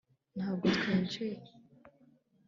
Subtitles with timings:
[0.37, 1.37] ntabwo twinjiye